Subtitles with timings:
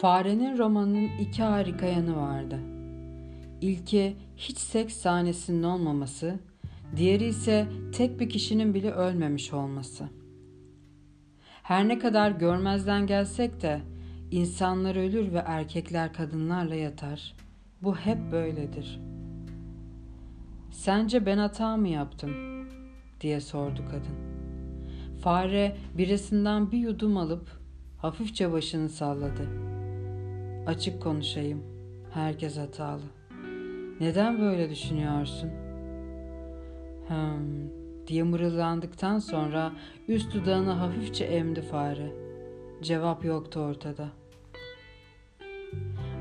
[0.00, 2.58] Farenin romanının iki harika yanı vardı.
[3.60, 6.38] İlki hiç seks sahnesinin olmaması,
[6.96, 10.08] diğeri ise tek bir kişinin bile ölmemiş olması.
[11.62, 13.80] Her ne kadar görmezden gelsek de
[14.30, 17.34] insanlar ölür ve erkekler kadınlarla yatar.
[17.82, 19.00] Bu hep böyledir.
[20.70, 22.30] Sence ben hata mı yaptım?
[23.20, 24.16] diye sordu kadın.
[25.22, 27.48] Fare birisinden bir yudum alıp
[27.98, 29.69] hafifçe başını salladı.
[30.66, 31.62] Açık konuşayım.
[32.10, 33.02] Herkes hatalı.
[34.00, 35.50] Neden böyle düşünüyorsun?
[37.08, 37.68] Hmm,
[38.06, 39.72] diye mırıldandıktan sonra
[40.08, 42.12] üst dudağını hafifçe emdi fare.
[42.82, 44.08] Cevap yoktu ortada.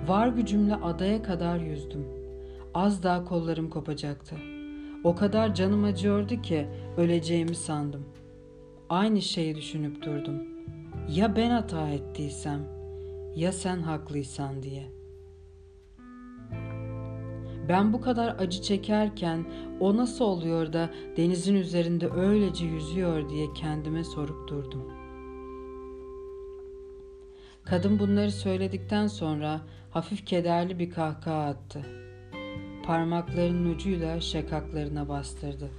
[0.08, 2.06] Var gücümle adaya kadar yüzdüm.
[2.74, 4.36] Az daha kollarım kopacaktı.
[5.04, 6.68] O kadar canım acıyordu ki
[6.98, 8.06] öleceğimi sandım.
[8.90, 10.44] Aynı şeyi düşünüp durdum.
[11.10, 12.79] Ya ben hata ettiysem,
[13.36, 15.00] ya sen haklıysan diye.
[17.70, 19.46] Ben bu kadar acı çekerken
[19.80, 24.92] o nasıl oluyor da denizin üzerinde öylece yüzüyor diye kendime sorup durdum.
[27.64, 31.86] Kadın bunları söyledikten sonra hafif kederli bir kahkaha attı.
[32.86, 35.70] Parmaklarının ucuyla şakaklarına bastırdı.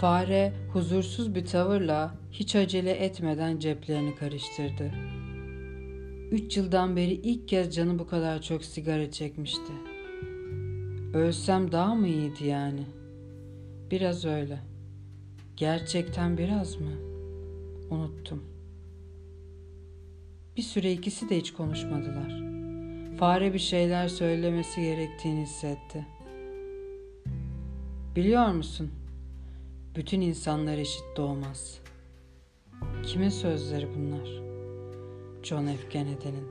[0.00, 4.92] Fare huzursuz bir tavırla hiç acele etmeden ceplerini karıştırdı.
[6.30, 9.72] Üç yıldan beri ilk kez canı bu kadar çok sigara çekmişti.
[11.14, 12.82] Ölsem daha mı iyiydi yani?
[13.90, 14.60] Biraz öyle.
[15.56, 16.92] Gerçekten biraz mı?
[17.90, 18.44] Unuttum.
[20.56, 22.42] Bir süre ikisi de hiç konuşmadılar.
[23.18, 26.06] Fare bir şeyler söylemesi gerektiğini hissetti.
[28.16, 28.90] Biliyor musun?
[29.96, 31.78] Bütün insanlar eşit doğmaz.
[33.06, 34.28] Kimin sözleri bunlar?
[35.42, 35.88] John F.
[35.88, 36.48] Kennedy'nin.